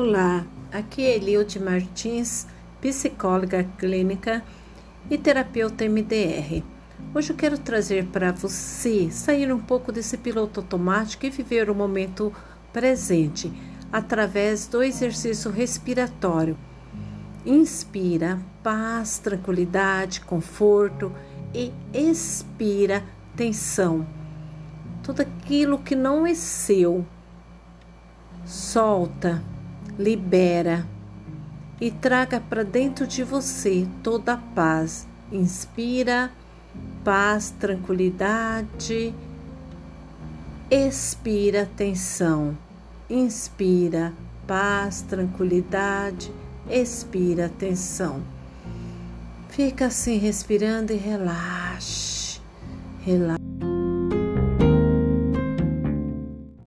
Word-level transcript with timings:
Olá, 0.00 0.46
aqui 0.70 1.02
é 1.02 1.16
Elilde 1.16 1.58
Martins, 1.58 2.46
psicóloga 2.80 3.64
clínica 3.78 4.44
e 5.10 5.18
terapeuta 5.18 5.84
MDR. 5.88 6.62
Hoje 7.12 7.30
eu 7.30 7.36
quero 7.36 7.58
trazer 7.58 8.06
para 8.06 8.30
você 8.30 9.10
sair 9.10 9.52
um 9.52 9.58
pouco 9.58 9.90
desse 9.90 10.16
piloto 10.16 10.60
automático 10.60 11.26
e 11.26 11.30
viver 11.30 11.68
o 11.68 11.74
momento 11.74 12.32
presente 12.72 13.52
através 13.92 14.68
do 14.68 14.84
exercício 14.84 15.50
respiratório. 15.50 16.56
Inspira 17.44 18.38
paz, 18.62 19.18
tranquilidade, 19.18 20.20
conforto 20.20 21.12
e 21.52 21.72
expira 21.92 23.02
tensão. 23.34 24.06
Tudo 25.02 25.22
aquilo 25.22 25.76
que 25.76 25.96
não 25.96 26.24
é 26.24 26.34
seu. 26.34 27.04
Solta 28.44 29.42
libera 29.98 30.86
e 31.80 31.90
traga 31.90 32.40
para 32.40 32.62
dentro 32.62 33.06
de 33.06 33.22
você 33.22 33.86
toda 34.02 34.34
a 34.34 34.36
paz. 34.36 35.06
Inspira 35.30 36.30
paz, 37.04 37.50
tranquilidade. 37.58 39.14
Expira 40.70 41.68
tensão. 41.76 42.56
Inspira 43.08 44.12
paz, 44.46 45.02
tranquilidade. 45.02 46.32
Expira 46.68 47.48
tensão. 47.48 48.22
Fica 49.48 49.86
assim 49.86 50.18
respirando 50.18 50.92
e 50.92 50.96
relaxe. 50.96 52.40
Relaxe. 53.00 53.67